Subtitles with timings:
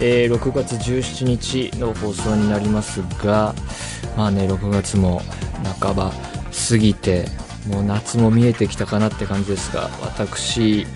[0.00, 3.54] えー6月17日の放送になりますが
[4.16, 5.22] まあね6月も
[5.80, 6.12] 半ば
[6.68, 7.26] 過ぎて
[7.68, 10.86] もう夏も見えてきたかなって感じですが私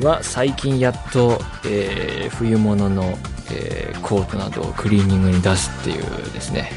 [0.00, 3.04] は最近やっと、えー冬物の、
[3.52, 6.70] えーコートなどをクリーニングに出すっていうですね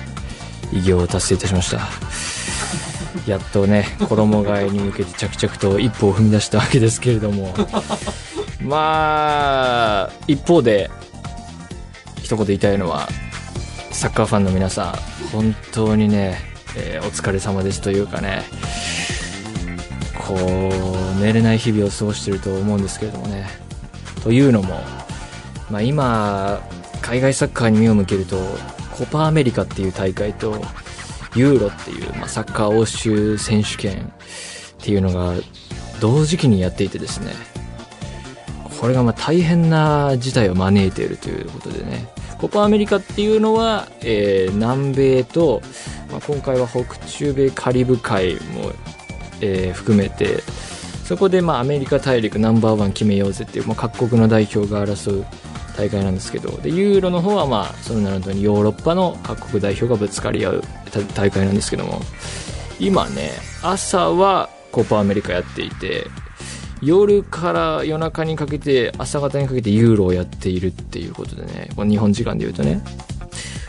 [0.72, 1.88] 偉業を達成いたしました。
[3.27, 7.53] やっとね衣替えに向けて着々と一歩を踏み出したわけですけれども。
[8.61, 10.89] まあ一方で
[12.23, 13.08] 一言言いたいのは
[13.91, 14.94] サッカーファンの皆さん
[15.31, 16.39] 本当にね、
[16.75, 18.44] えーお疲れ様ですというかね
[20.28, 23.47] こう寝れない日々を過ごしてると思うんですけれどもね
[24.23, 24.80] というのも、
[25.70, 26.62] まあ、今
[27.02, 28.38] 海外サッカーに目を向けると
[28.92, 30.62] コパアメリカっていう大会と
[31.36, 34.14] ユーロっていう、まあ、サッカー欧州選手権
[34.81, 35.34] っていうのが
[36.00, 37.34] 同時期にやっていてですね
[38.80, 42.08] これがま大変な事態を招いているということでね
[42.44, 45.61] コパアメリカっていうのは、えー南米と、
[46.11, 48.73] まあ、今回は北中米カリブ海も、
[49.39, 50.41] えー含めて
[51.05, 55.25] そこでまあアメリカ大陸ナンバーワン決めようぜっていう、まあ、各国の代表が争う
[55.77, 60.63] 大会なんですけどでユーロの方はまあその名の通りヨーロッパの各国代表がぶつかり合う
[61.16, 62.02] 大会なんですけども
[62.78, 66.07] 今ね朝はコパアメリカやっていて
[66.86, 72.81] 夜から夜中にかけて朝方にかけてユーロをやっているっていうことでねこの日本時間で言うとね。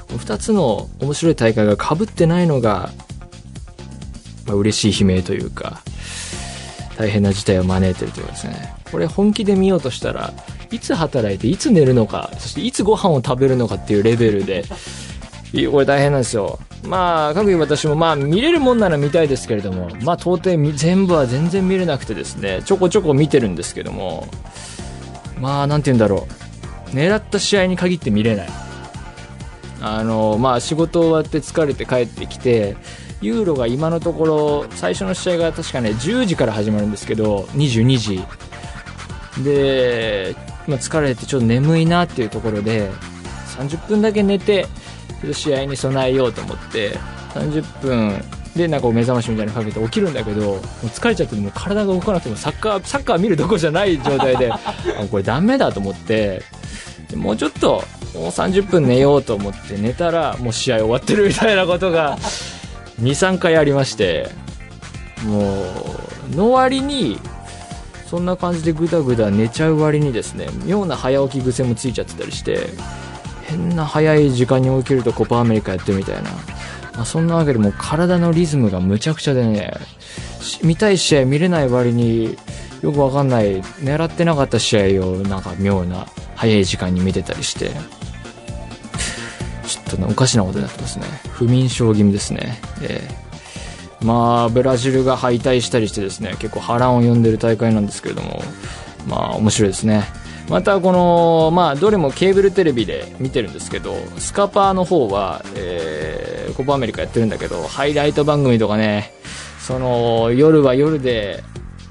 [0.09, 2.93] 2つの面白い大会がかぶってないのが、
[4.47, 5.81] まあ、嬉しい悲鳴というか
[6.97, 8.75] 大変な事態を招いてるというかですね。
[8.93, 10.33] これ本気で見ようとしたら
[10.71, 14.65] いつ働いていつ寝るのかそしていつご飯を食べるのかっていうレベルで
[15.71, 16.59] これ大変なんですよ。
[16.87, 24.29] まあ各位私もまあ見れるもんなら見たいですけれどもまあ到底全部は全然見れなくてですねちょこちょこ見てるんですけども
[25.41, 26.45] まあなんて言うんだろう。
[26.95, 28.49] 狙った試合に限って見れない。
[29.81, 32.77] あのまあ仕事終わって疲れて帰ってきて
[33.21, 38.23] ユーロが今のところ最初の試合が確かね10時から始まるんですけど22時。
[39.43, 40.37] で、
[40.69, 42.91] ま、疲れてちょっと眠いなっていうところで
[43.59, 44.69] 30分だけ寝て
[45.33, 46.99] 試合に備えようと思って
[47.35, 48.25] 30分
[48.57, 54.59] でなんか目覚ましみたいなのかけて起きるんだけどもう疲れちゃってもう体が動かなくてもサッカーサッカー見るとこじゃない状態で あ
[55.11, 56.43] これダメだと思って
[57.11, 57.83] でもうちょっと
[58.15, 62.17] もう30分寝ようと思って寝たらもう試合終わってるみたいなことが
[63.03, 64.29] 23回ありまして
[65.25, 65.65] も
[66.33, 67.19] うの割に
[68.09, 72.69] そんな感じでぐだぐだ寝ちゃう割にですね妙な早起き癖もついちゃってたりして
[73.45, 76.31] 変な早い時間に起きるとコパアメリカやってるみたいな、
[76.95, 79.75] まあ、そんなわけでも体のリズムがむちゃくちゃでね
[80.63, 82.37] 見たい試合見れない割に
[82.83, 86.07] よくわかんない狙ってなかった試合をなんか妙な
[86.37, 87.71] 早い時間に見てたりして。
[89.67, 91.07] ちょっとねおかしなことになってますね。
[91.31, 92.61] 不眠症気味ですね。
[92.83, 94.05] ええ。
[94.05, 98.43] まあブラジルが敗退したりしてですね結構波乱を呼んでる大会なんですけれども。
[99.09, 100.05] まあ面白いですね。
[100.49, 109.13] またこのまあどれもケーブルテレビで見てるんですけどスカパーの方は、えーコパアメリカやってるんだけどハイライト番組とかね
[109.59, 111.43] その夜は夜で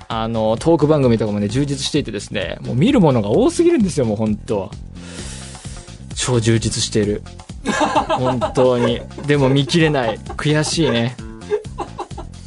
[0.08, 4.62] あのトーク番組とかもね充実していてですねもう見るものが多すぎるんですよもう本当。
[4.62, 4.72] は
[6.16, 7.24] 超充実している。
[8.08, 9.02] 本当に。
[9.28, 10.18] でも見切れない。
[10.38, 11.18] 悔しいね。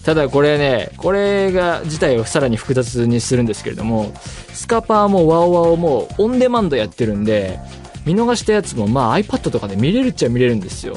[0.06, 4.12] ただこれねこれが事態をさらに複雑にするんですけれども
[4.52, 7.58] スカパーもワオワオもオンデマンドやってるんで
[8.04, 10.94] 見逃したやつもまあ iPad とかで見れるっちゃ見れるんですよ。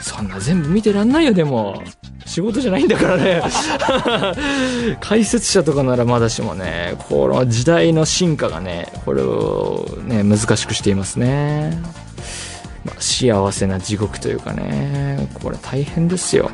[0.00, 1.82] そんな全部見てらんないよでも。
[2.24, 3.42] 仕事じゃないんだからね。
[5.00, 11.76] 解説者とかならまだしもねこの時代の進化がねこれをね難しくしていますね、
[12.84, 16.52] まあ、幸せな地獄というかねこれ大変ですよ。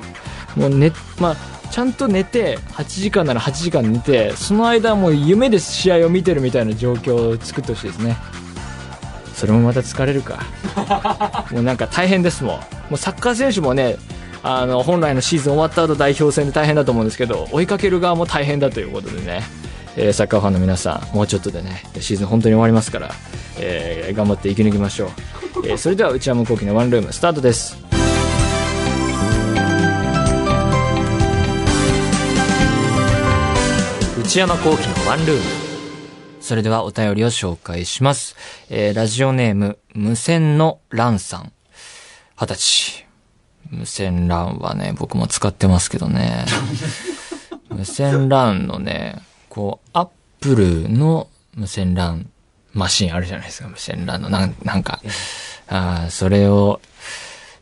[0.57, 1.37] もう寝まあ
[1.71, 8.17] ちゃんと寝て8時間なら8時間寝てその間はもう夢で試合を見てるみたいな状況を作ってほしいですね。
[9.35, 10.43] それもまた疲れるか。
[11.51, 12.57] もうなんか大変ですもん。
[12.57, 12.63] も
[12.93, 13.97] うサッカー選手もね
[14.43, 19.43] あの本来のシーズン終わった後代表戦で大変だと思うんですけど追いかける側も大変だということでね、
[19.97, 23.11] えーサッカーファンの皆さんもうちょっとでねシーズン本当に終わりますから、
[23.59, 25.11] えー頑張って生き抜きましょう。
[25.67, 27.79] えーそれでは内山聖輝のワンルームスタートです
[34.31, 35.43] 内山聖輝のワンルーム
[36.41, 38.37] それではお便りを紹介します。
[38.69, 41.53] えーラジオネーム、無線のランさん。
[42.41, 43.07] 二十歳。
[43.71, 46.45] 無線 LAN はね、僕も使ってますけどね。
[47.71, 51.27] 無線 LAN のね、こう、アップルの
[51.57, 52.31] 無線 LAN
[52.73, 54.29] マシンあるじゃないですか、無線 LAN の。
[54.31, 55.01] なんなんか、
[55.67, 56.81] あーそれを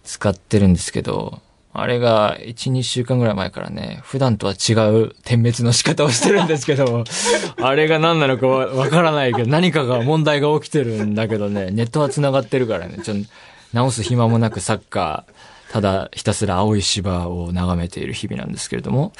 [0.05, 1.41] 使ってるんですけど、
[1.81, 7.05] あれが1、2週間ぐらい前からね、普段とは違う点滅の仕方をしてるんですけど、
[7.63, 13.25] あれが何なのかわわからないけど、何かが問題が起きてるんだけどね、ネットは繋がってるからね、ちょっと
[13.73, 19.13] 直す暇もなくサッカー、ただひたすら青い芝を眺めている日々なんですけれども、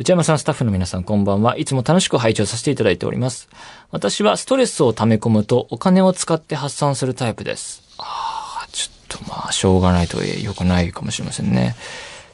[0.00, 1.56] 内山さん、スタッフの皆さん、こんばんは。
[1.56, 3.48] いつも楽しく拝聴させていただいております。
[3.92, 7.84] 私はストレスを溜め込むとお金を使って発散するタイプです。
[7.98, 8.33] あ
[9.14, 11.76] とまあ、しょうがないと良くないかもしれませんね。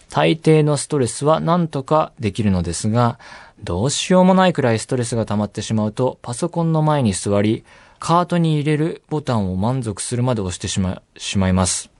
[0.09, 3.19] 大抵のストレスは何とかできるのですが、
[3.63, 7.65] どうしようもないくらいストレスが溜まってしまうと、パソコンの前に座り、
[7.99, 11.91] カートに入れるボタンを満足するまで押してしま、しまいます。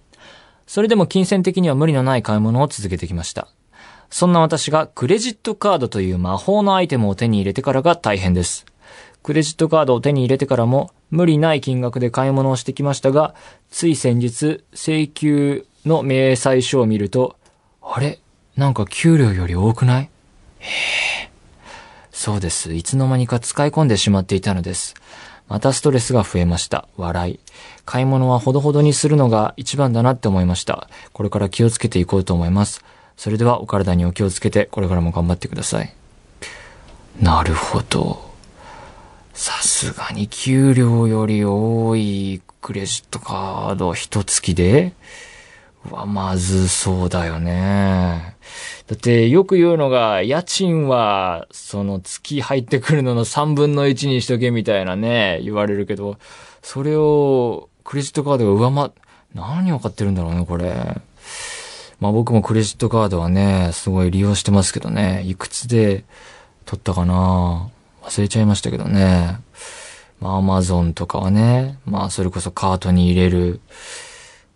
[0.67, 3.49] それでも金銭的には無理のない買い物を続けてきました。
[4.09, 8.67] そんな私がクレジットカードという魔法のアイテムを手に入れてからが大変です。
[9.23, 13.35] クレジットカードを手に入れてからも無理ない金額で買い物をしてきましたが、
[13.71, 17.37] つい先日請求の明細書を見ると、
[17.83, 18.19] あれ？
[18.57, 20.11] なんか給料より多くない？
[20.61, 20.69] へ
[21.27, 21.31] え。
[22.11, 22.75] そうです。
[22.75, 24.95] いつの間にか使い込んでしまっていたのです。
[25.49, 26.87] またストレスが増えました。
[26.97, 27.41] 笑い。
[27.85, 30.89] 買い物はほどほどにするのが一番だなって思いました。
[31.13, 32.85] これから気をつけていこうと思います。
[33.17, 35.93] それではお体にお気をつけて、これからも頑張ってください。
[37.21, 38.30] なるほど。
[39.41, 44.93] さすがに給料より多いクレジットカード一月で？
[45.91, 48.37] うわ、まずそうだよね。
[48.87, 56.19] だってよく言うのが、家賃は、その月入ってくるのの3分の1にしとけみたいなね、言われるけど、
[56.61, 58.93] それをクレジットカードが上回、
[59.35, 61.01] 何を買ってるんだろうね、これ。
[61.99, 66.05] まあ僕もクレジットカードはね、すごい利用してますけどね、いくつで
[66.67, 67.71] 取ったかな？
[68.03, 69.39] 忘れちゃいましたけどね。
[70.21, 73.61] まあアマゾンとかはね、まあそれこそカートに入れる。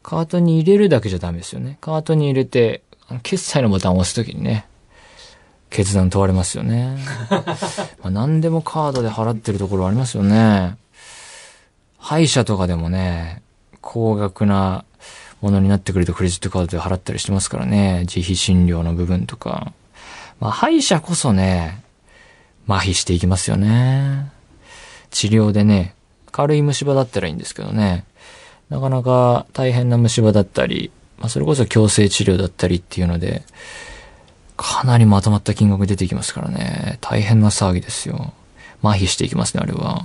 [0.03, 1.79] カートに入れるだけじゃダメですよね。
[1.81, 4.67] カートに入れて、あの決済のボタンを押すときにね、
[5.71, 6.99] 決断問われますよね。
[7.31, 7.45] ま
[8.05, 10.77] あ何でもカードで払ってるところありますよね。
[11.99, 13.43] 歯医者とかでもね、
[13.81, 14.85] 高額な
[15.41, 18.01] ものになってくるとクレジットカードで払ったりしてますからね。
[18.01, 19.73] 自費診療の部分とか。
[20.41, 21.84] まあ歯医者こそね、
[22.67, 24.31] 麻痺していきますよね。
[25.11, 25.95] 治療でね、
[26.33, 28.05] 軽い虫歯だったらいいんですけどね。
[28.71, 33.43] なかなか大変な虫歯だったり、まあ、それこそ矯正治療だったりっていうので、
[34.57, 36.99] かなりまとまった金額出てきますからね。
[37.01, 38.33] 大変な騒ぎですよ。
[38.83, 40.05] 麻痺していきますね、あれは。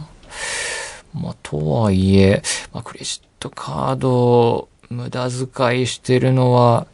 [1.14, 6.88] まあ、とはいえ、まあ、クレジットカード、無駄遣いしてるのは、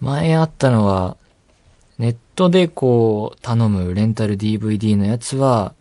[0.00, 1.16] 前あったのは、
[1.98, 5.74] ネットでこう、頼むレンタル DVD のやつは、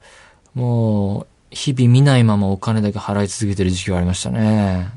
[0.54, 4.90] もう、日々見ないままお金だけ払い続けてる時期がありましたね。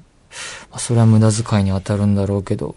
[0.71, 2.77] まあ、それは無駄遣いに当たるんだろうけど、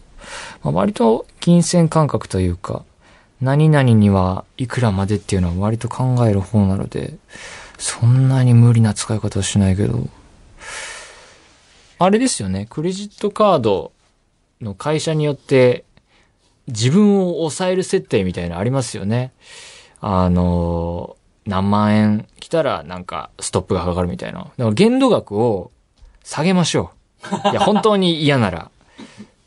[0.63, 2.83] まあ、割と金銭感覚というか、
[3.41, 7.15] 何々にはいくらまでっていうのは割と考える方なので、
[7.77, 10.07] そんなに無理な使い方はしないけど、
[11.97, 13.91] あれですよね、クレジットカード
[14.61, 15.85] の会社によって、
[16.67, 19.31] 自分を抑える設定みたいなのありますよね。
[19.99, 24.39] あの、何万円来たらなんかストップがかかるみたいな。
[24.39, 25.71] だから限度額を
[26.23, 26.91] 下げましょ
[27.45, 27.49] う。
[27.49, 28.71] いや、本当に嫌なら、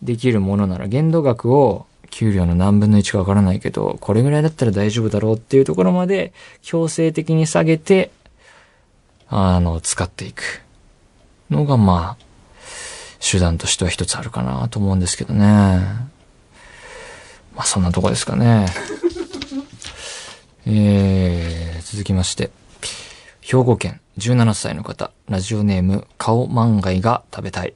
[0.02, 8.10] できるものなら限度額を給料の何分の1かわからないけど、これぐらいだったら大丈夫だろうっていうところまで強制的に下げて、
[9.28, 10.62] あの、使っていく
[11.50, 12.24] のがまあ、
[13.18, 15.80] 手段としては一つあるかなと思うんですけどね。
[17.54, 18.66] まあそんなとこですかね。
[20.66, 22.50] えー、続きまして。
[23.40, 27.74] 兵庫県17歳の方、ラジオネーム、顔万がが食べたい。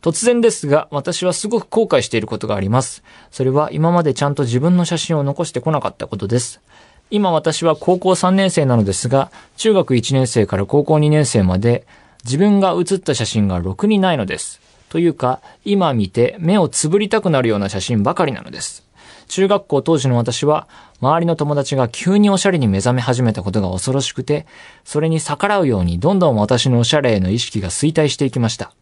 [0.00, 3.02] 突然ですが、私はすごく後悔していることがあります。
[3.30, 6.62] それは今までちゃんと自分の写真を残してこなかったことです。
[7.10, 11.86] 今私は高校3年生なのですが、中学1年生から高校2年生まで、
[12.24, 14.60] 自分が写った写真がろくにないのです。
[14.90, 18.84] というか、今見て目をつぶりたくなるような写真ばかりなのです。
[19.28, 20.68] 中学校当時の私は、
[21.00, 24.46] 周りの友達が急におしゃれに目覚め始めたことが恐ろしくて、
[24.84, 28.72] それに逆らうようにどんどん私のおしゃれへの意識が衰退していきました。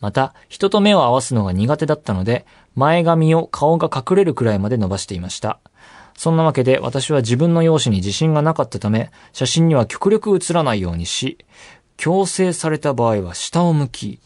[0.00, 2.46] また、人と目を合わすのが苦手だったので、
[2.76, 5.58] 前髪を顔が隠れるくらいまで伸ばしていました。
[6.16, 11.38] そんなわけで私は自分の容姿に自信がなかったため、写真には極力映らないようにし、
[11.96, 14.20] 強制された場合は下を向き、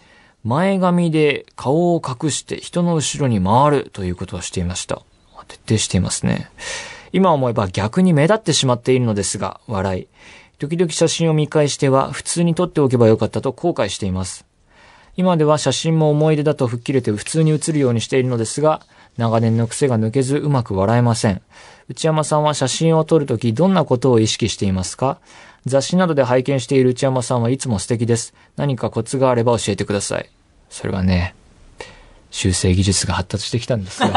[0.47, 5.03] 前髪で顔を隠して人の後ろに回るということをしていました。
[5.49, 6.49] 徹底していますね。
[7.12, 10.07] 今思えば逆に目立ってしまっているのですが、笑い。
[10.61, 14.47] 時々写真を見返しては普通に撮っておけばよかったと後悔しています。
[15.17, 18.83] 今では写真も思い出だと吹っ切れて普通に写るようにしているのですが、
[19.17, 21.43] 長年の癖が抜けずうまく笑えません。
[21.88, 25.19] 内山さんは写真を撮るときどんなことを意識していますか？
[25.65, 28.33] 雑誌などで拝見している内山さんはいつも素敵です。
[28.55, 30.31] 何かコツがあれば教えてください。
[30.70, 31.35] それはね、
[32.30, 34.11] 修正技術が発達してきたんですよ。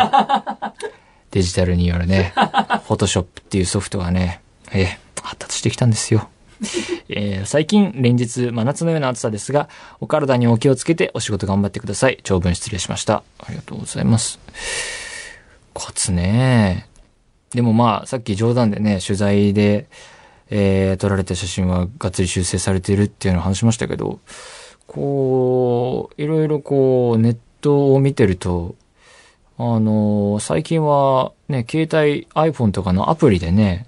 [1.31, 4.41] デジタルによるね、フォトショップっていうソフトがね、
[4.71, 6.29] ええ、発達してきたんですよ。
[7.09, 12.19] えー最近連日真夏のような暑さですが、お体にお気をつけてお仕事頑張ってください。
[12.23, 13.23] 長文失礼しました。
[13.39, 14.39] ありがとうございます。
[15.73, 16.87] コツね。
[17.53, 19.87] でもまあ、さっき冗談でね、取材で、
[20.49, 24.19] えー撮られた写真はがっつり修正されているっていうのを話しましたけど、
[24.89, 28.75] こう、いろいろこう、ネットを見てると、
[29.59, 33.85] あの最近はね、携帯 iPhone とかのアプリでね、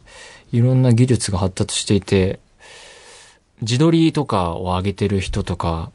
[0.51, 2.39] いろんな技術が発達していて、
[3.61, 5.91] 自撮りとかを上げてる人とか、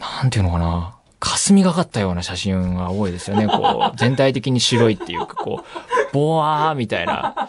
[0.00, 3.46] なんていうのかな、霞がかったような写真が多いですよね。
[3.48, 7.48] こう、全体的に白いっていうか、こう、ボワーみたいな。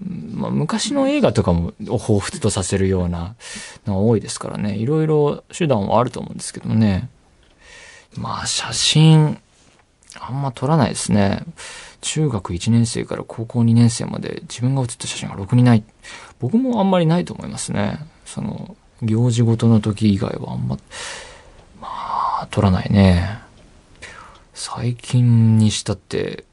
[0.00, 3.34] まあ、昔の映画とかもを彷彿とさせるような
[3.86, 4.76] のが多いですからね。
[4.76, 7.08] いろいろ手段はあると思うんですけどね。
[8.16, 9.40] まあ、写真、
[10.20, 11.44] あんま撮らないですね。
[12.00, 15.82] 中学1年生から高校2年生まで自分が写った写真がろくにない。
[16.38, 17.98] 僕もあんまりないと思いますね。
[18.24, 20.76] その、行事ごとの時以外はあんま、
[21.80, 21.88] ま
[22.42, 23.38] あ、撮らないね。
[24.54, 26.44] 最近にしたって、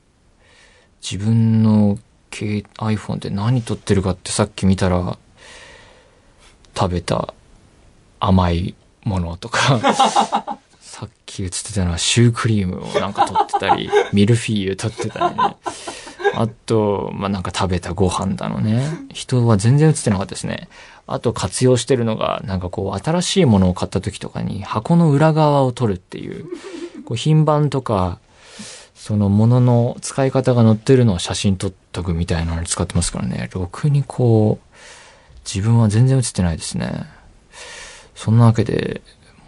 [1.01, 1.99] 自分の
[2.35, 5.17] 携 iPhone で何撮ってるかってさっき見たら、
[6.75, 7.33] 食べた
[8.19, 9.79] 甘いものとか、
[10.81, 15.55] さっき映ってたのはシュークリームをなんか撮ってたり、ミルフィーユ撮ってたりね。
[16.37, 18.83] あと、まあ、なんか食べたご飯だのね。
[19.13, 20.67] 人は全然映ってなかったですね。
[21.07, 26.45] あと活用してるのが、なんかこう、新しいものを買った時とかに箱の裏側を撮るっていう、
[27.05, 28.19] こう、品番とか、
[29.05, 33.51] そのものの使い方が載ってるのを写真撮っとくみたいなのに使ってますからね。
[33.53, 34.77] ろくにこう、
[35.45, 37.03] 自分は全然映ってないですね。
[38.15, 39.03] そんなわけで、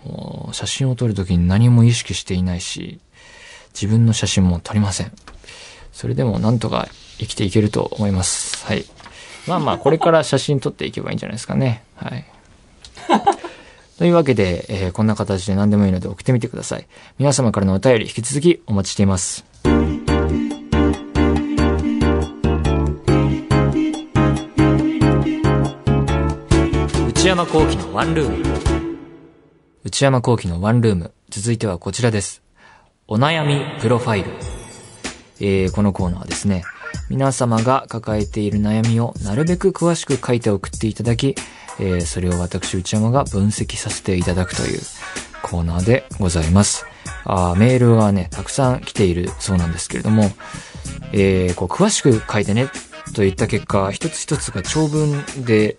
[0.05, 2.99] もう写真を撮るときに何も意識していないし、
[3.73, 5.11] 自分の写真も撮りません。
[5.91, 6.87] それでもなんとか
[7.17, 8.63] 生きていけると思います。
[8.63, 8.85] はい。
[9.47, 11.81] まあまあ、これから写真撮っていけばいいんじゃないですかね。
[11.95, 12.25] はい。
[13.97, 16.85] というわけで、えーこんな形で何でもいいので送ってみてください。
[17.17, 19.47] 皆様からのお便り引き続きお待ちしています。
[27.27, 28.45] 内山幸喜のワンルーム。
[29.83, 31.12] 内山幸喜のワンルーム。
[31.29, 32.41] 続いてはこちらです。
[33.05, 34.31] お悩みプロファイル。
[35.41, 36.63] えーこのコーナーはですね、
[37.09, 41.36] 皆様が抱えている悩みをなるべく詳しく書いて送っていただき、
[41.79, 44.79] えーそれを私内山が分析させていただくという
[45.43, 46.86] コーナーでございます。
[47.25, 50.31] あーメールはね、たくさん来ているそうなんですけれども、
[51.13, 52.69] えーこう詳しく書いてね
[53.13, 55.77] といった結果、一つ一つが長文で、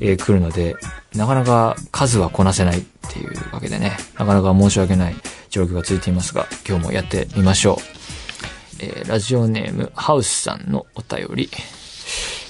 [0.00, 0.76] えー来るので、
[1.14, 5.14] なかなか数はこなせないっていうわけでね、なかなか申し訳ない
[5.50, 7.76] 状況が続いていますが、今日もやってみましょう。
[8.80, 11.50] えーラジオネーム、ハウスさんのお便り。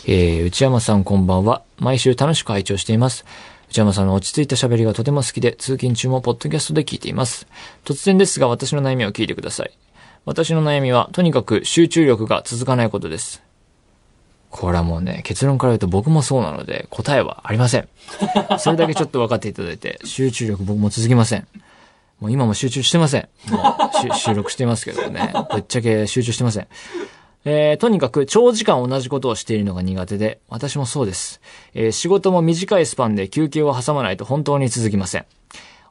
[0.07, 1.63] えー内山さんこんばんは。
[1.79, 3.25] 毎週楽しく拝聴しています。
[3.73, 7.47] 内山さんの落ち着いた喋りがとても好きで、通勤中もポッドキャストで聞いています。
[7.87, 9.73] 突然ですが、私の悩みを聞いてください。
[10.27, 13.43] 私の悩みは、とにかく集中力が続かないことです。
[14.51, 17.89] これはもうね、結論から言うと僕もそうなので、答えはありません。
[18.59, 21.49] それだけちょっと分かっていただいて、集中力僕も続きません。
[22.21, 23.29] もう今も集中してません。
[23.49, 23.79] も
[24.13, 25.33] う収録してますけどね。
[25.51, 26.69] ぶっちゃけ集中してません。
[27.45, 31.41] えーとにかく長時間同じことをしているのが苦手で、私もそうです。
[31.75, 35.27] えー仕事も短いスパンで休憩を挟まないと本当に続きません。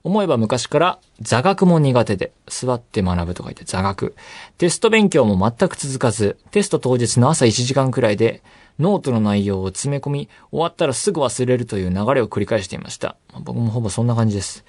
[0.04, 4.16] 思えば昔から座学も苦手で、座って学ぶと書いて座学。
[4.58, 8.42] テスト勉強も全く続かず、テスト当日の朝1時間くらいで、
[8.80, 13.16] ノートの内容を詰め込み、終わったらすぐ忘れるという流れを繰り返していました。
[13.44, 14.66] 僕もほぼそんな感じです。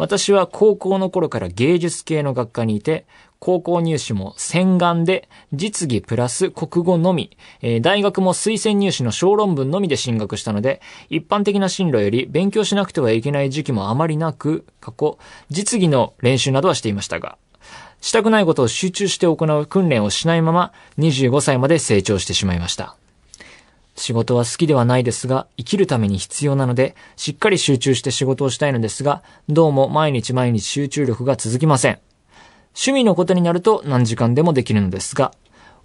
[0.00, 3.04] 私は高校の頃から芸術系の学科にいて、
[3.38, 10.80] 高校入試も洗顔で実技プラス国語のみ、えー大学も推薦入試の小論文のみで進学したので、
[11.10, 15.18] 一般的な進路より勉強しなくてはいけない時期もあまりなく、過去、
[15.50, 17.36] 実技の練習などはしていましたが、
[18.00, 22.96] したくないことを集中して行う訓練をしないまま、25歳まで成長してしまいました。
[24.00, 31.98] 仕事は好きではないですが、生きるために必要なので、しっかり集中して仕事をしたいのですが、どうも毎日毎日集中力が続きません。
[32.74, 35.32] 趣味のことになると何時間でもできるのですが、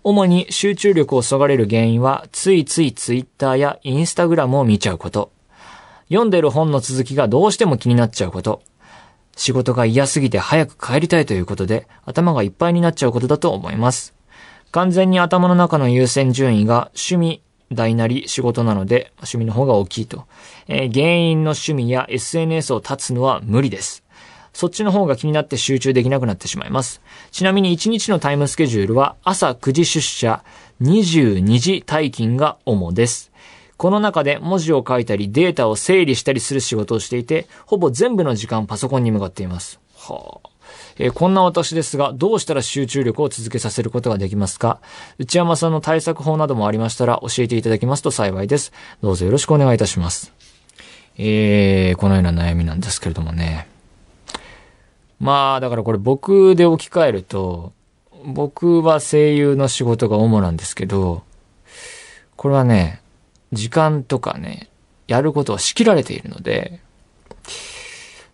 [0.03, 5.31] 主に集中力をそがれる原因は、ついついツイッターやインスタグラムを見ちゃうこと。
[6.07, 8.61] 読んでる本の続きがどうしても気になっちゃうこと。
[9.35, 14.13] 仕事が嫌すぎて早く帰りたいということで、頭がいっぱいになっちゃうことだと思います。
[14.71, 17.41] 完全に頭の中の優先順位が趣味、
[17.71, 20.25] 大なり仕事なので、趣味の方が大きいと。
[20.67, 24.03] えー原因の趣味や SNS を断つのは無理です。
[24.53, 27.01] そっちの方が気になって集中できなくなってしまいます。
[27.31, 30.45] ちなみに1日のタイムスケジュールは朝9時出社、
[30.81, 33.33] 22時退勤が主です。
[33.77, 39.81] この中で文字を書いたりデータを整理したりする仕事をしていて、ほぼ全部の時間パソコンに向かっています。
[39.93, 40.54] はあ。
[40.97, 44.79] えーこんな私ですが、どうしたら集中力を続けさせることができますか？
[45.17, 48.71] 内山さんの対策法などもありましたら教えていただきますと幸いです。
[49.01, 50.31] どうぞよろしくお願いいたします。
[51.17, 53.67] えー、このような悩みなんですけれどもね。
[55.19, 57.71] まあ、だからこれ僕で置き換えると、
[58.25, 61.23] 僕は声優の仕事が主なんですけど、
[62.35, 63.01] これはね、
[63.53, 64.69] 時間とかね、
[65.07, 66.81] やることは仕切られているので、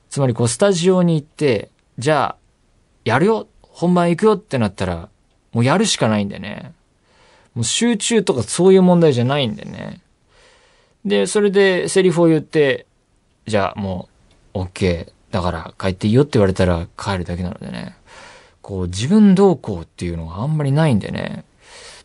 [0.10, 2.41] つまりこうスタジオに行って、じゃあ、
[3.06, 5.10] やるよ本番行くよってなったら、
[5.54, 6.74] もうやるしかないんでね。
[7.56, 10.02] もう集中とかそういう問題じゃないんでね。
[11.06, 12.86] で、それでセリフを言って、
[13.48, 14.08] じゃあも
[14.54, 15.12] う、OK。
[15.32, 17.96] だから帰っていいよって言われたら帰るだけなのでね。
[18.62, 21.46] こう自分どうこうっていうのがあんまりないんでね。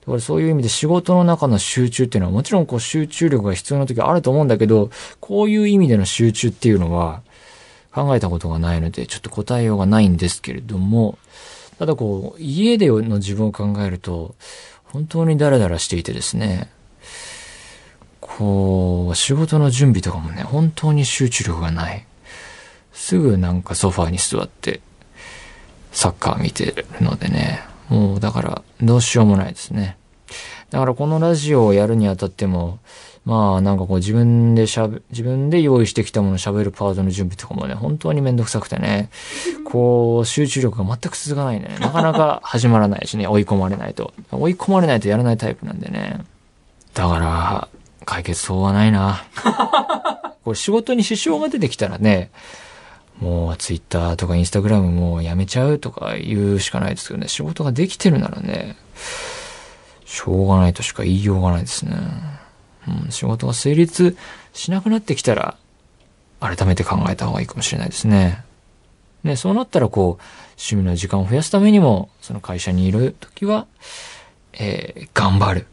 [0.00, 7.22] だからそういう意味で仕事の中の集中っていうのはもちろんこう集中力が必要な時はあると思うんだけど、こういう意味での集中っていうのは
[7.96, 11.16] 考えたことがないのでちょっと答えようがないんですけれども、
[11.78, 14.34] ただこう家での自分を考えると
[14.84, 16.70] 本当にダラダラしていてですね、
[18.20, 22.04] こう仕事の準備とかもね、本当に集中力がない。
[22.92, 24.80] すぐなんかソファーに座って
[25.92, 27.62] サッカー見てるのでね。
[27.88, 29.96] もうだからどうしようもないですね。
[30.70, 32.78] だからこのラジオをやるにあたっても、
[33.26, 39.10] まあなんかこう自分でしゃべ、自分で用意してきたものを喋るパートの準備とかもね、本当にめんどくさくてね、
[39.64, 44.14] こう集中力が全く続かないね、なかなか始まらないしね、 追い込まれないと。
[44.30, 46.24] 追い込まれないとやらないタイプなんでね。
[46.94, 47.68] だから、
[48.04, 49.24] 解決法はないな。
[50.44, 52.30] これ仕事に支障が出てきたらね、
[53.18, 58.76] もうツイッターとかインスタグラムもうやめちゃうとか言うしかないですけどね、仕事ができてるならね、
[60.04, 62.35] しょうがないとしか言いようがないですね。
[62.88, 64.16] うん、仕事が成立
[64.52, 65.56] しなくなってきたら、
[66.40, 68.44] 改めて考えた方がいいかもしれないですね。
[69.24, 70.22] ね、そうなったらこう、
[70.58, 73.66] 趣味の時間を増やすためにも、その会社にいるときは、
[74.52, 75.66] えー、頑張る。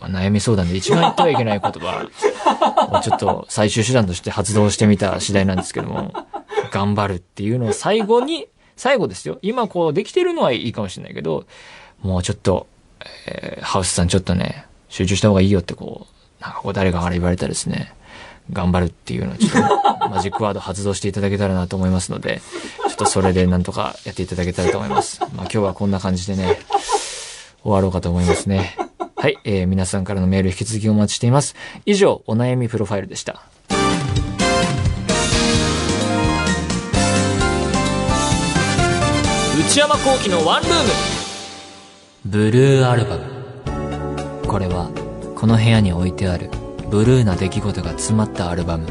[0.00, 2.06] まあ、悩み相談で一番言ってはいけない言葉
[2.98, 6.12] をちょっと最終手段として発動してみた次第なんですけども、
[6.70, 9.38] 頑張るっていうのを最後に、最後ですよ。
[9.42, 11.46] 今こうできてるのはいいかもしれないけど、
[12.02, 12.66] もうちょっと、
[13.26, 16.06] えーハウスさんちょっとね、集中した方がいいよってこ
[16.40, 17.94] う、なんかこう誰かから言われたらですね、
[18.52, 22.42] 頑張るっていうのをちょっと マジックワード発動していただけたらなと思いますので、
[22.88, 25.20] ちょっとそれでなんとかやっていただけたらと思います。
[25.20, 26.58] まあ今日はこんな感じでね、
[27.62, 28.76] 終わろうかと思いますね。
[29.16, 31.54] はい、えー皆さんからのメール引き続きお待ちしています。
[31.86, 33.42] 以上、お悩みプロファイルでした。
[39.66, 40.90] 内山幸喜のワンルーム
[42.26, 43.33] ブルーアルバム
[44.46, 44.90] これは
[45.36, 46.50] この部屋に置いてある
[46.90, 48.86] ブルーな出来事が詰まったアルバム。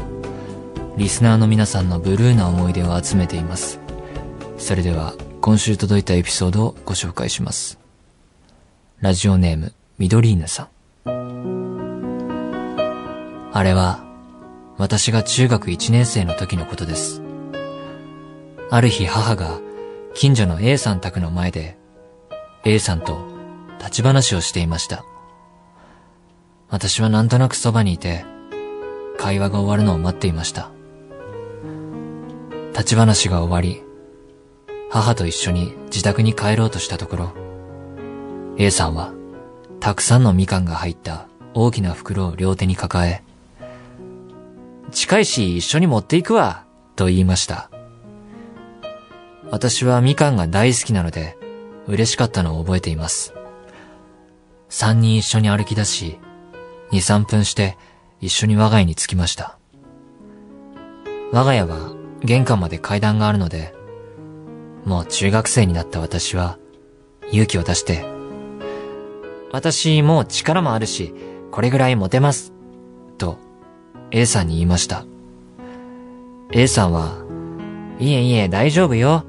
[0.96, 3.80] リスナーの皆さんのブルーな思い出を集めています。
[4.58, 7.78] それでは今週届いたエピソードをご紹介します。
[9.00, 10.68] ラジオネームミドリーヌさん。
[13.52, 14.04] あれは
[14.78, 17.22] 私が中学1年生の時のことです。
[18.70, 19.60] ある日母が
[20.14, 21.76] 近所の A さん宅の前で
[22.64, 23.18] A さんと
[23.78, 25.04] 立ち話をしていました。
[26.74, 28.24] 私はなんとなくそばにいて
[29.16, 30.72] 会話が終わるのを待っていました。
[32.72, 33.84] 立ち話が終わり、
[34.90, 37.32] 母と一緒に自宅に帰ろうとしたところ、
[38.58, 39.12] A さんは
[39.78, 43.22] たくさんのみかんが入った大きな袋を両手に抱え、
[44.90, 46.64] 近いし一緒に持っていくわ、
[46.96, 47.70] と言いました。
[49.52, 51.38] 私はみかんが大好きなので、
[51.86, 53.32] 嬉しかったのを覚えています。
[54.68, 56.18] 三人一緒に歩き出し、
[56.94, 57.76] 二三分して
[58.20, 59.58] 一緒に我が家に着きました。
[61.32, 63.74] 我が家は玄関まで階段があるので、
[64.84, 66.56] もう中学生になった私は
[67.32, 68.04] 勇気を出して、
[69.50, 71.12] 私もう力もあるし、
[71.50, 72.52] これぐらい持てます。
[73.18, 73.38] と
[74.12, 75.04] A さんに言いました。
[76.52, 77.24] A さんは、
[77.98, 79.24] いえいえ大丈夫よ。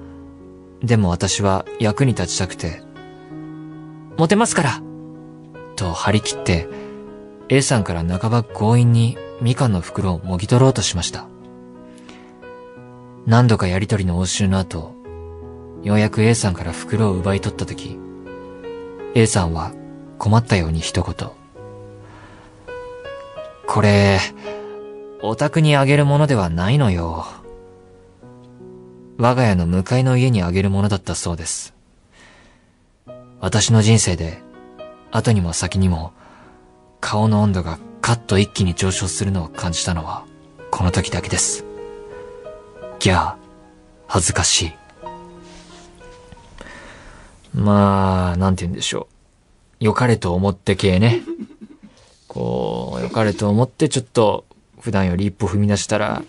[0.83, 2.83] でも私は役に立ちたくて、
[4.17, 4.81] 持てますから
[5.75, 6.74] と張り切って、
[7.47, 11.27] A さんから半ば強引にみかんの袋をもぎ取ろうとしました。
[13.27, 14.93] 何度かやりとりの応酬の後、
[15.83, 17.99] ようやく A さんから袋を奪い取ったとき、
[19.13, 19.71] A さんは
[20.17, 21.29] 困ったように一言。
[23.67, 24.19] これ、
[25.21, 27.25] お宅にあげるものではないのよ。
[29.17, 31.73] 我が家の向かいの家にあげるものだったそうです。
[33.39, 34.41] 私の人生で、
[35.11, 36.13] 後にも先にも、
[37.05, 40.25] 顔の温度がカッと一気に上昇するのを感じたのは、
[40.71, 41.63] この時だけです。
[42.97, 43.35] ギャー、
[44.07, 44.73] 恥ずかしい。
[47.53, 49.07] まあ、なんて言うんでしょ
[49.79, 49.83] う。
[49.85, 51.21] 良かれと思って系ね。
[52.27, 54.43] こう、良かれと思ってちょっと
[54.79, 56.23] 普段より一歩踏み出したら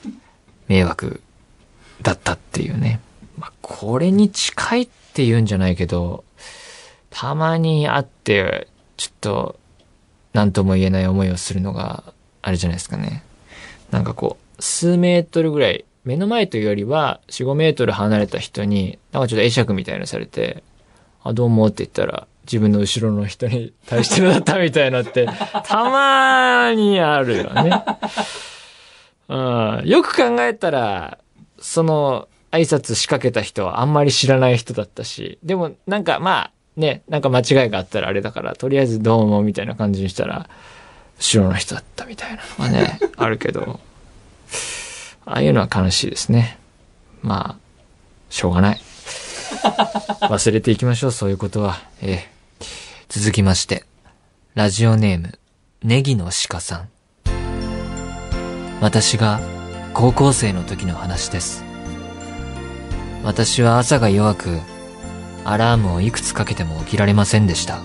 [0.68, 1.22] 迷惑
[2.02, 3.00] だったっていうね。
[3.38, 6.22] まあ、これに近いって言うんじゃないけど、
[7.08, 9.58] たまに会って、ちょっと、
[10.36, 12.04] なんとも言えない思いをするのが、
[12.42, 13.24] あれじゃないですかね。
[13.90, 20.62] なんかこう、数メートルぐらい、目の前というよりは、4、5メートル離れた人に、なんかちょっと会釈みたいなのされて、
[21.24, 25.24] あ、どうもって言ったら、自分の後ろの人に対してのだったみたいなって、
[25.64, 27.82] たまーにあるよね。
[29.28, 31.16] うん、よく考えたら、
[31.58, 40.48] その挨拶仕掛けた人はあんまり知らない人だったし、でもなんかまあね、なんか間違いがあったらあれだから、とりあえずどうもみたいな感じにしたら、
[41.18, 43.80] 後ろの人だったみたいなのがね、 あるけど、
[45.24, 46.58] ああいうのは悲しいですね。
[47.22, 47.60] まあ、
[48.28, 48.80] しょうがない。
[50.28, 51.80] 忘れていきましょう、そういうことは。
[52.02, 52.36] ええ。
[53.08, 53.84] 続きまして、
[54.54, 55.38] ラジオネーム、
[55.82, 56.88] ネギの鹿さん。
[58.80, 59.40] 私が
[59.94, 61.64] 高校生の時の話です。
[63.24, 64.60] 私は朝が弱く、
[65.50, 67.80] アラームをいくつかけても起きられませんでした。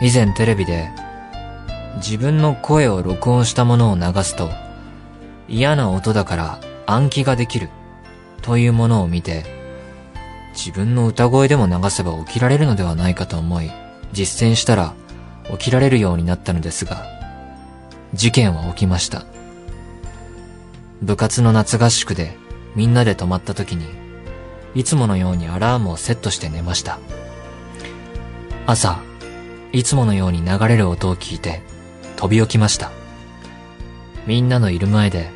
[0.00, 0.90] 以前テレビで、
[1.96, 4.50] 自分の声を録音したものを流すと、
[5.48, 7.70] 嫌な音だから暗記ができる、
[8.42, 9.44] というものを見て、
[10.54, 13.70] 自分の歌声でも流せば起きられるのではないかと思い、
[14.12, 14.94] 実践したら
[15.50, 17.04] 起きられるようになったのですが、
[18.14, 19.24] 事件は起きました。
[21.02, 22.36] 部活の夏合宿で
[22.74, 24.05] みんなで泊まった時に、
[24.76, 26.98] いつものようにアラームをセットして寝ました。
[28.66, 29.00] 朝、
[29.72, 31.62] いつものように流れる音を聞いて
[32.16, 32.90] 飛び起きました。
[34.26, 35.30] みんなのいる前で、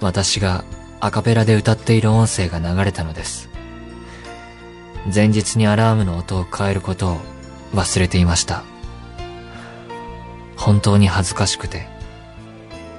[0.00, 0.64] 私が
[0.98, 3.48] アカペラで歌っている音声が流れたのです。
[5.14, 7.18] 前日にアラームの音を変えることを
[7.72, 8.64] 忘れていました。
[10.56, 11.86] 本当に恥ずかしくて、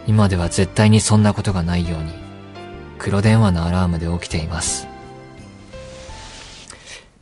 [0.07, 2.13] 今では絶対にそんなことがないように、
[2.97, 4.90] 黒電話のアラームで起きています。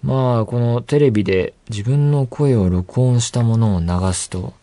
[0.03, 4.53] まあ、このテレビで自分の声を録音したものを流すと、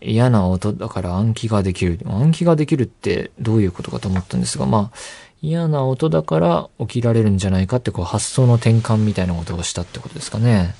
[0.00, 1.98] 嫌な音だから暗記ができる。
[2.04, 4.96] 暗記ができるってどういうことかと思ったんですが、まあ、
[5.40, 10.74] 嫌な音だから起きられるんじゃないかってこう発想の転換みたいなことをしたってことですかね。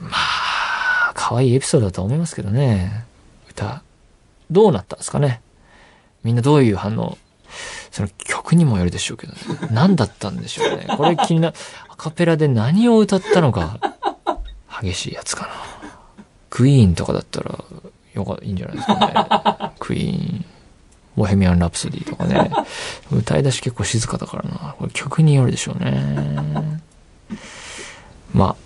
[0.00, 3.04] まあ、可愛いエピソードだと思いますけどね。
[3.50, 3.82] 歌。
[4.50, 5.40] どうなったんですかね。
[6.24, 7.18] みんなどういう反応
[7.92, 9.38] その曲にもよるでしょうけど、ね、
[9.70, 10.86] 何だったんでしょうね。
[10.96, 11.52] これ気にな、
[11.88, 13.78] アカペラで何を歌ったのか、
[14.82, 15.48] 激しいやつかな。
[16.50, 17.58] クイーンとかだったら、
[18.14, 19.72] よか、いいんじゃないですかね。
[19.78, 20.44] クイーン、
[21.16, 22.50] ボヘミアン・ラプソディとかね。
[23.12, 24.74] 歌い出し結構静かだからな。
[24.78, 26.80] これ曲によるでしょうね。
[28.32, 28.56] まあ、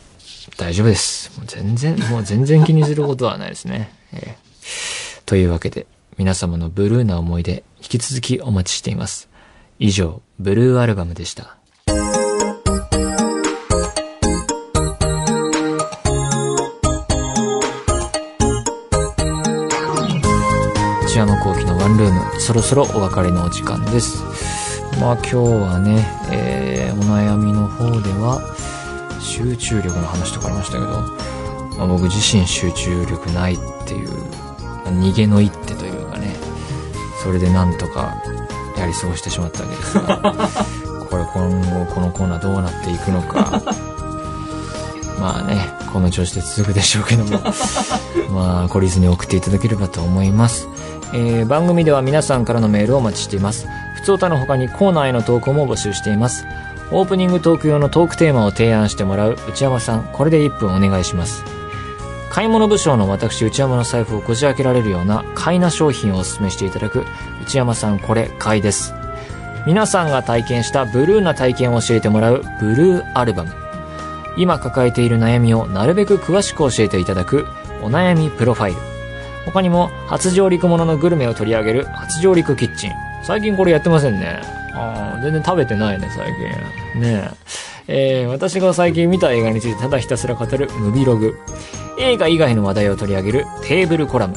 [0.56, 1.36] 大丈夫です。
[1.36, 3.92] もう全然、もう全然気にすることはないですね。
[4.12, 4.46] えー
[5.26, 5.86] というわけで、
[6.16, 9.28] 皆様のブルーな思い出、引き続きお待ちしています。
[9.78, 11.56] 以上、ブルーアルバムでした。
[21.04, 24.24] 内山幸輝のワンルーム、そろそろお別れのお時間です。
[25.00, 28.42] まあ今日はね、えー、お悩みの方では、
[29.20, 30.86] 集中力の話とかありましたけど、
[31.78, 35.95] まあ僕自身集中力ないっていう、まあ逃げの一手という、
[37.26, 38.22] それでなんとか
[38.78, 40.20] やり過ごしてしまったわけですが、
[41.10, 43.60] これ今後このコーナーどうなっていくのか、
[45.18, 47.40] まあね、この調子で続くでしょうけども、
[48.30, 50.68] まあ、懲りずに送っていただければと思います。
[51.14, 53.66] えー番組では皆さんからのメールをお待ちしています。
[53.96, 56.46] 普通歌の他にコーナーへの投稿も募集しています。
[56.92, 61.55] オープニングトーク用のトークテーマを提案してもらう内山さん、これで1分お願いします。
[62.30, 67.04] 買い物部署の私内山の財布をこじ開けられるような買いな商品をお勧めしていただく
[67.42, 68.92] 内山さんこれ買いです。
[69.66, 73.52] 皆さんが体験したブルーな体験を教えてもらうブルーアルバム。
[74.36, 77.46] 今抱えている悩みをなるべく詳しく教えていただく
[77.82, 78.80] お悩みプロファイル。
[79.46, 82.92] 他にも初上陸もののグルメを取り上げる初上陸キッチン。
[83.22, 84.42] 最近これやってませんね。
[84.74, 86.26] あー全然食べてないね、最
[86.94, 87.00] 近。
[87.00, 87.30] ねえ。
[87.88, 91.38] えー私が最近見た映画についてただひたすら語るムビログ。
[91.98, 94.36] 映画以外の話題を取り上げるテーブルコラム。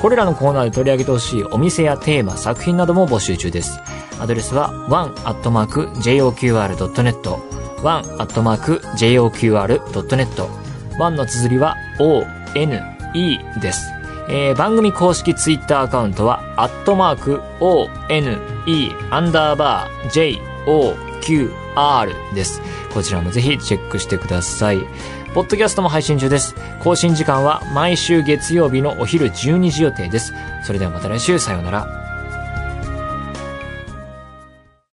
[0.00, 3.80] これらのコーナーで取り上げてほしいお店やテーマ、作品なども募集中です。
[4.20, 7.14] アドレスは one.joqr.net
[7.82, 10.48] one.joqr.net
[10.96, 12.80] 1の綴りは o, n,
[13.14, 13.90] e です。
[14.28, 22.60] えー番組公式ツイッターアカウントは、アットマーク、o, n, e, アンダーバー、j, o, q, r です。
[22.92, 24.78] こちらもぜひチェックしてください。
[25.34, 26.54] ポッドキャストも配信中です。
[26.80, 30.32] 更新時間は毎週月曜日のお昼12時予定です。
[30.62, 32.03] それではまた来週、さようなら。